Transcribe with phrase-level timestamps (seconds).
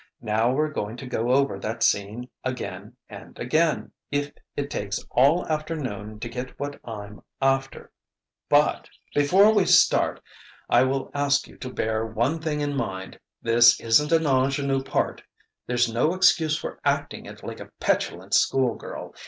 [0.19, 5.45] Now we're going to go over that scene again and again, if it takes all
[5.45, 7.91] afternoon to get what I'm after.
[8.49, 10.19] But, before we start,
[10.67, 15.21] I will ask you to bear one thing in mind: this isn't an ingénue part;
[15.67, 19.13] there's no excuse for acting it like a petulant school girl.